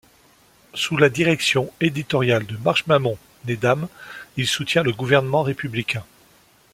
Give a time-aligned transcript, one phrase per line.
[0.73, 3.87] Sous la direction éditoriale de Marchamont Nedham,
[4.35, 6.07] il soutient les gouvernements républicains.